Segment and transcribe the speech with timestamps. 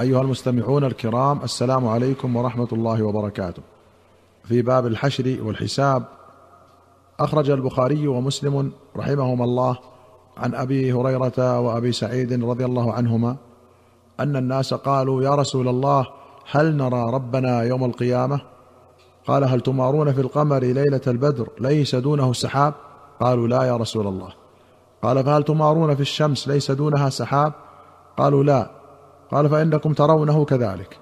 [0.00, 3.62] أيها المستمعون الكرام السلام عليكم ورحمة الله وبركاته.
[4.44, 6.04] في باب الحشر والحساب
[7.20, 9.78] أخرج البخاري ومسلم رحمهما الله
[10.36, 13.36] عن أبي هريرة وأبي سعيد رضي الله عنهما
[14.20, 16.06] أن الناس قالوا يا رسول الله
[16.50, 18.40] هل نرى ربنا يوم القيامة؟
[19.26, 22.74] قال هل تمارون في القمر ليلة البدر ليس دونه سحاب
[23.20, 24.28] قالوا لا يا رسول الله.
[25.02, 27.52] قال فهل تمارون في الشمس ليس دونها سحاب؟
[28.16, 28.75] قالوا لا.
[29.30, 30.98] قال فإنكم ترونه كذلك.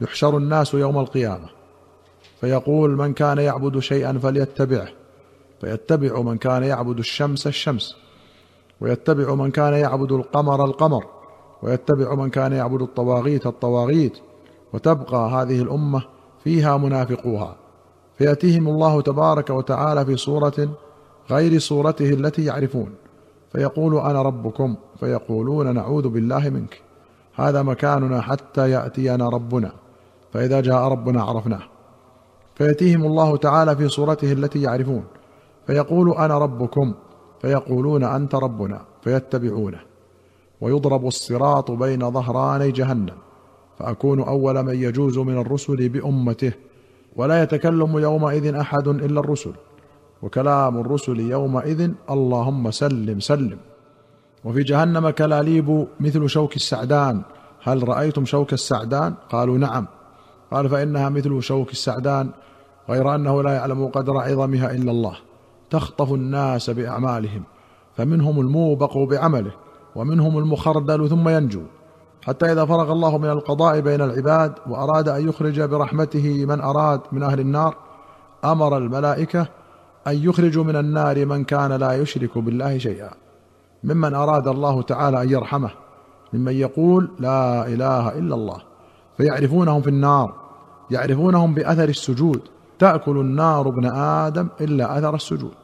[0.00, 1.48] يحشر الناس يوم القيامة.
[2.40, 4.88] فيقول من كان يعبد شيئا فليتبعه.
[5.60, 7.96] فيتبع من كان يعبد الشمس الشمس.
[8.80, 11.04] ويتبع من كان يعبد القمر القمر.
[11.62, 14.18] ويتبع من كان يعبد الطواغيت الطواغيت.
[14.72, 16.02] وتبقى هذه الأمة
[16.44, 17.56] فيها منافقوها.
[18.18, 20.68] فيأتيهم الله تبارك وتعالى في صورة
[21.30, 22.94] غير صورته التي يعرفون.
[23.52, 24.76] فيقول أنا ربكم.
[25.00, 26.89] فيقولون نعوذ بالله منك.
[27.34, 29.72] هذا مكاننا حتى يأتينا ربنا.
[30.32, 31.62] فإذا جاء ربنا عرفناه.
[32.54, 35.04] فيأتيهم الله تعالى في صورته التي يعرفون.
[35.66, 36.94] فيقول أنا ربكم.
[37.40, 38.80] فيقولون أنت ربنا.
[39.02, 39.80] فيتبعونه.
[40.60, 43.16] ويضرب الصراط بين ظهراني جهنم.
[43.78, 46.52] فأكون أول من يجوز من الرسل بأمته.
[47.16, 49.52] ولا يتكلم يومئذ أحد إلا الرسل.
[50.22, 53.58] وكلام الرسل يومئذ اللهم سلم سلم.
[54.44, 57.22] وفي جهنم كلاليب مثل شوك السعدان.
[57.62, 59.86] هل رأيتم شوك السعدان؟ قالوا نعم.
[60.50, 62.30] قال فإنها مثل شوك السعدان
[62.88, 65.16] غير أنه لا يعلم قدر عظمها إلا الله.
[65.70, 67.42] تخطف الناس بأعمالهم
[67.96, 69.52] فمنهم الموبق بعمله
[69.96, 71.62] ومنهم المخردل ثم ينجو.
[72.22, 77.22] حتى إذا فرغ الله من القضاء بين العباد وأراد أن يخرج برحمته من أراد من
[77.22, 77.76] أهل النار
[78.44, 79.46] أمر الملائكة
[80.06, 83.10] أن يخرجوا من النار من كان لا يشرك بالله شيئا.
[83.84, 85.70] ممن أراد الله تعالى أن يرحمه
[86.32, 88.62] ممن يقول لا إله إلا الله
[89.16, 90.34] فيعرفونهم في النار
[90.90, 92.40] يعرفونهم بأثر السجود.
[92.78, 95.54] تأكل النار ابن آدم إلا أثر السجود.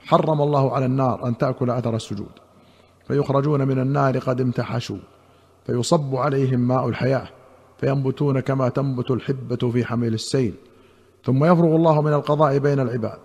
[0.00, 2.32] حرم الله على النار أن تأكل أثر السجود.
[3.08, 4.96] فيخرجون من النار قد امتحشوا
[5.66, 7.28] فيصب عليهم ماء الحياة
[7.78, 10.54] فينبتون كما تنبت الحبة في حميل السيل.
[11.24, 13.18] ثم يفرغ الله من القضاء بين العباد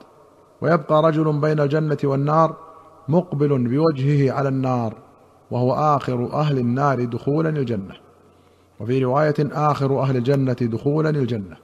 [0.62, 2.65] ويبقى رجل بين الجنة والنار
[3.08, 4.94] مقبل بوجهه على النار
[5.52, 7.96] وهو آخر أهل النار دخولا الجنة.
[8.80, 11.58] وفي رواية آخر أهل الجنة دخولا الجنة.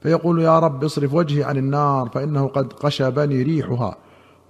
[0.00, 3.96] فيقول يا رب اصرف وجهي عن النار فإنه قد قشبني ريحها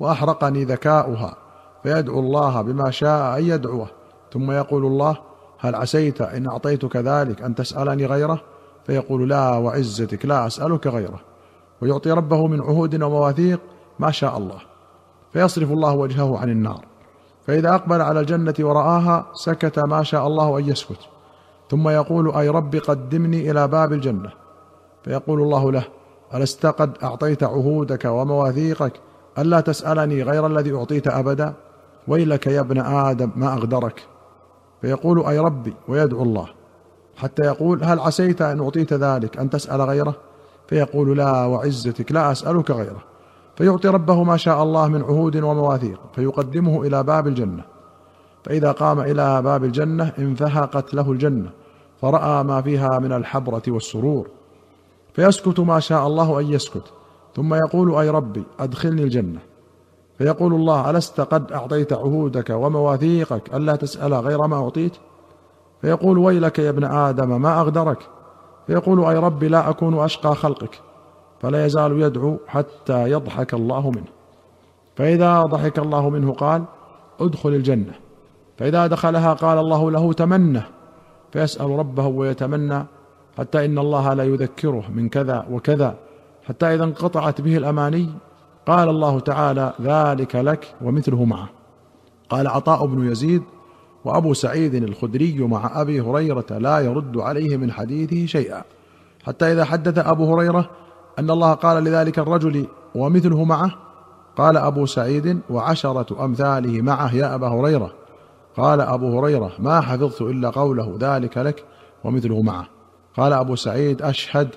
[0.01, 1.37] وأحرقني ذكاؤها
[1.83, 3.87] فيدعو الله بما شاء أن يدعوه.
[4.33, 5.17] ثم يقول الله
[5.59, 8.41] هل عسيت إن أعطيتك ذلك أن تسألني غيره؟
[8.87, 11.21] فيقول لا وعزتك لا أسألك غيره.
[11.83, 13.61] ويعطي ربه من عهود ومواثيق
[13.99, 14.72] ما شاء الله.
[15.33, 16.85] فيصرف الله وجهه عن النار.
[17.47, 20.99] فإذا أقبل على الجنة ورآها سكت ما شاء الله أن يسكت.
[21.71, 24.31] ثم يقول أي رب قدمني إلى باب الجنة.
[25.05, 25.85] فيقول الله له
[26.35, 28.93] ألست قد أعطيت عهودك ومواثيقك؟
[29.39, 31.55] ألا تسألني غير الذي أعطيت أبدا؟
[32.09, 34.07] ويلك يا ابن آدم ما أغدرك.
[34.83, 36.49] فيقول أي ربي ويدعو الله.
[37.17, 40.15] حتى يقول هل عسيت أن أعطيت ذلك؟ أن تسأل غيره؟
[40.69, 43.12] فيقول لا وعزتك لا أسألك غيره.
[43.57, 47.65] فيعطي ربه ما شاء الله من عهود ومواثيق فيقدمه إلى باب الجنة.
[48.45, 51.51] فإذا قام إلى باب الجنة انفهقت له الجنة
[52.01, 54.27] فرأى ما فيها من الحبرة والسرور.
[55.13, 56.93] فيسكت ما شاء الله أن يسكت
[57.37, 59.39] ثم يقول أي ربي أدخلني الجنة.
[60.19, 64.93] فيقول الله ألست قد أعطيت عهودك ومواثيقك ألا تسأل غير ما أعطيت؟
[65.83, 67.99] فيقول ويلك يا ابن آدم ما أغدرك؟
[68.67, 70.81] فيقول أي ربي لا أكون أشقى خلقك.
[71.43, 74.09] فلا يزال يدعو حتى يضحك الله منه.
[74.97, 76.65] فإذا ضحك الله منه قال
[77.21, 77.93] ادخل الجنة.
[78.59, 80.63] فإذا دخلها قال الله له تمنى.
[81.33, 82.85] فيسأل ربه ويتمنى
[83.39, 85.95] حتى إن الله لا يذكره من كذا وكذا.
[86.45, 88.09] حتى إذا انقطعت به الأماني
[88.67, 91.49] قال الله تعالى ذلك لك ومثله معه.
[92.29, 93.43] قال عطاء بن يزيد
[94.05, 98.63] وأبو سعيد الخدري مع أبي هريرة لا يرد عليه من حديثه شيئا.
[99.25, 100.71] حتى إذا حدث أبو هريرة
[101.19, 103.71] أن الله قال لذلك الرجل ومثله معه؟
[104.37, 107.93] قال أبو سعيد وعشرة أمثاله معه يا أبا هريرة.
[108.57, 111.65] قال أبو هريرة ما حفظت إلا قوله ذلك لك
[112.05, 112.67] ومثله معه.
[113.17, 114.49] قال أبو سعيد أشهد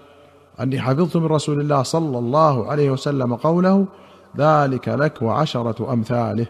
[0.60, 3.86] أني حفظت من رسول الله صلى الله عليه وسلم قوله
[4.38, 6.48] ذلك لك وعشرة أمثاله.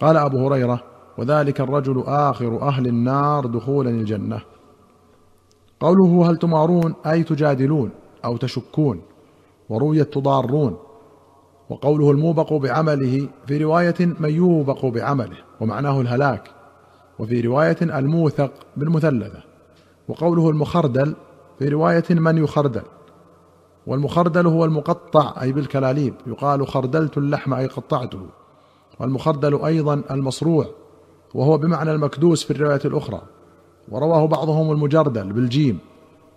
[0.00, 0.82] قال أبو هريرة
[1.18, 4.40] وذلك الرجل آخر أهل النار دخولا الجنة.
[5.80, 7.90] قوله هل تمارون أي تجادلون
[8.24, 9.00] أو تشكون؟
[9.70, 10.76] ورويت تضارون
[11.70, 16.50] وقوله الموبق بعمله في رواية من يوبق بعمله ومعناه الهلاك
[17.18, 19.42] وفي رواية الموثق بالمثلثة
[20.08, 21.14] وقوله المخردل
[21.58, 22.82] في رواية من يخردل
[23.86, 28.26] والمخردل هو المقطع أي بالكلاليب يقال خردلت اللحم أي قطعته
[29.00, 30.66] والمخردل أيضا المصروع
[31.34, 33.22] وهو بمعنى المكدوس في الرواية الأخرى
[33.88, 35.78] ورواه بعضهم المجردل بالجيم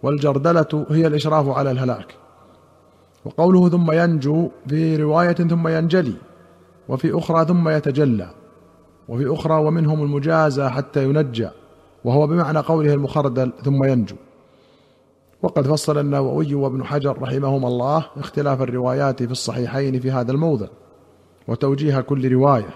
[0.04, 2.23] والجردلة هي الإشراف على الهلاك.
[3.26, 6.16] وقوله ثم ينجو في رواية ثم ينجلي
[6.90, 8.30] وفي أخرى ثم يتجلى
[9.10, 11.50] وفي أخرى ومنهم المجازى حتى ينجى
[12.04, 14.16] وهو بمعنى قوله المخردل ثم ينجو.
[15.44, 20.68] وقد فصل النووي وابن حجر رحمهما الله اختلاف الروايات في الصحيحين في هذا الموضع
[21.48, 22.70] وتوجيه كل رواية.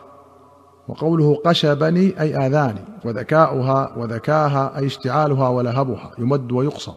[0.87, 6.93] وقوله قشبني أي آذاني وذكاؤها وذكاها أي اشتعالها ولهبها يمد ويقصر.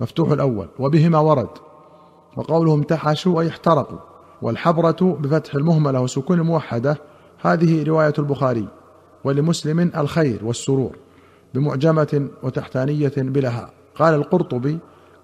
[0.00, 0.68] مفتوح الأول.
[0.78, 1.48] وبهما ورد.
[2.36, 3.98] وقوله امتحشوا أي احترقوا
[4.42, 6.96] والحبرة بفتح المهملة وسكون الموحده
[7.40, 8.68] هذه رواية البخاري
[9.24, 10.96] ولمسلم الخير والسرور
[11.54, 13.70] بمعجمة وتحتانية بلها.
[13.94, 14.78] قال القرطبي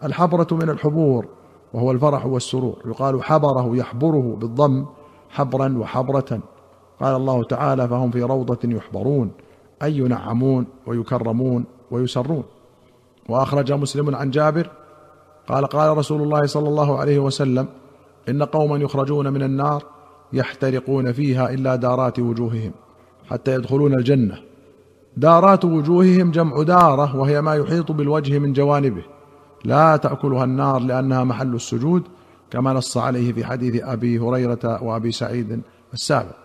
[0.04, 1.26] الحبرة من الحبور
[1.72, 2.82] وهو الفرح والسرور.
[2.86, 4.86] يقال حبره يحبره بالضم
[5.30, 6.40] حبرا وحبرة.
[7.00, 9.30] قال الله تعالى فهم في روضة يحبرون
[9.82, 12.44] أي ينعمون ويكرمون ويسرون.
[13.28, 14.70] وأخرج مسلم عن جابر
[15.50, 17.68] قال قال رسول الله صلى الله عليه وسلم
[18.28, 19.82] إن قوما يخرجون من النار
[20.32, 22.72] يحترقون فيها إلا دارات وجوههم
[23.30, 24.38] حتى يدخلون الجنة.
[25.16, 29.02] دارات وجوههم جمع دارة وهي ما يحيط بالوجه من جوانبه.
[29.64, 32.02] لا تأكلها النار لأنها محل السجود
[32.50, 35.60] كما نص عليه في حديث أبي هريرة وأبي سعيد
[35.92, 36.36] السابق.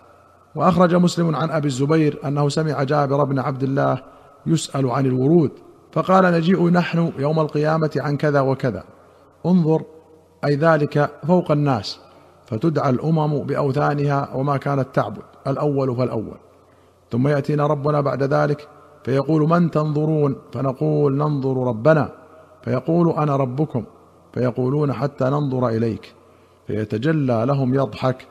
[0.54, 4.02] وأخرج مسلم عن أبي الزبير أنه سمع جابر بن عبد الله
[4.46, 5.50] يسأل عن الورود
[5.92, 8.95] فقال نجيء نحن يوم القيامة عن كذا وكذا.
[9.46, 9.82] انظر
[10.44, 12.00] أي ذلك فوق الناس
[12.46, 16.36] فتدعى الأمم بأوثانها وما كانت تعبد الأول فالأول.
[17.10, 18.68] ثم يأتينا ربنا بعد ذلك
[19.04, 22.12] فيقول من تنظرون؟ فنقول ننظر ربنا.
[22.62, 23.84] فيقول أنا ربكم
[24.32, 26.14] فيقولون حتى ننظر إليك.
[26.66, 28.26] فيتجلى لهم يضحك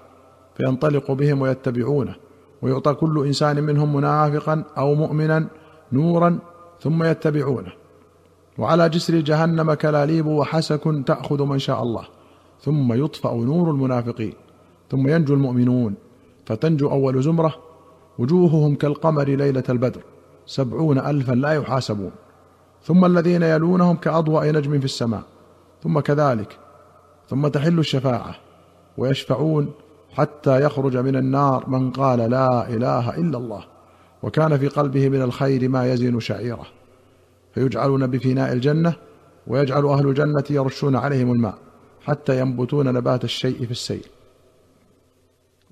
[0.55, 2.15] فينطلق بهم ويتبعونه.
[2.61, 5.47] ويعطى كل إنسان منهم منافقا أو مؤمنا
[5.91, 6.39] نورا
[6.81, 7.71] ثم يتبعونه.
[8.57, 12.03] وعلى جسر جهنم كلاليب وحسك تأخذ من شاء الله.
[12.61, 14.33] ثم يطفأ نور المنافقين.
[14.91, 15.93] ثم ينجو المؤمنون.
[16.45, 17.55] فتنجو أول زمرة.
[18.19, 20.01] وجوههم كالقمر ليلة البدر.
[20.45, 22.11] سبعون الفا لا يحاسبون.
[22.83, 25.23] ثم الذين يلونهم كأضواء نجم في السماء.
[25.83, 26.57] ثم كذلك.
[27.29, 28.35] ثم تحل الشفاعة.
[28.97, 29.71] ويشفعون
[30.13, 33.63] حتى يخرج من النار من قال لا إله إلا الله.
[34.23, 36.65] وكان في قلبه من الخير ما يزن شعيره.
[37.55, 38.93] فيجعلون بفناء الجنة
[39.47, 41.57] ويجعل أهل الجنة يرشون عليهم الماء
[42.05, 44.07] حتى ينبتون نبات الشيء في السيل.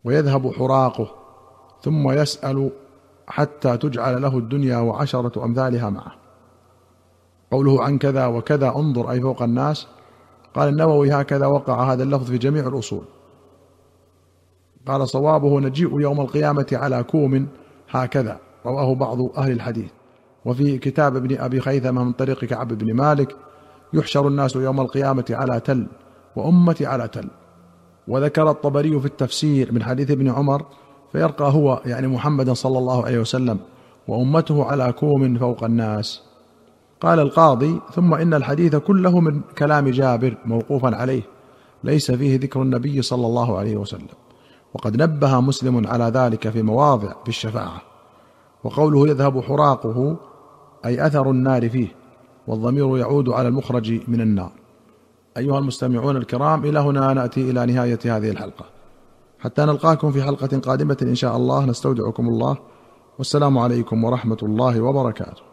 [0.04, 1.12] ويذهب حراقه
[1.82, 2.72] ثم يسأل
[3.28, 6.16] حتى تجعل له الدنيا وعشرة أمثالها معه.
[7.52, 9.88] قوله عن كذا وكذا انظر أي فوق الناس
[10.54, 13.04] قال النووي هكذا وقع هذا اللفظ في جميع الأصول.
[14.88, 17.48] قال صوابه نجيء يوم القيامة على كوم
[17.90, 19.92] هكذا رواه بعض أهل الحديث.
[20.46, 23.36] وفي كتاب ابن أبي خيثمة من طريق كعب بن مالك
[23.94, 25.88] يحشر الناس يوم القيامة على تل
[26.36, 27.28] وأمتي على تل.
[28.08, 30.66] وذكر الطبري في التفسير من حديث ابن عمر
[31.12, 33.60] فيرقى هو يعني محمد صلى الله عليه وسلم
[34.08, 36.24] وأمته على كوم فوق الناس.
[37.02, 41.22] قال القاضي ثم إن الحديث كله من كلام جابر موقوفا عليه
[41.84, 44.08] ليس فيه ذكر النبي صلى الله عليه وسلم.
[44.74, 47.82] وقد نبه مسلم على ذلك في مواضع في الشفاعة.
[48.64, 50.18] وقوله يذهب حراقه
[50.86, 51.88] أي أثر النار فيه
[52.48, 54.52] والضمير يعود على المخرج من النار.
[55.38, 58.66] أيها المستمعون الكرام إلى هنا نأتي إلى نهاية هذه الحلقة.
[59.40, 62.58] حتى نلقاكم في حلقة قادمة إن شاء الله نستودعكم الله.
[63.18, 65.53] والسلام عليكم ورحمة الله وبركاته.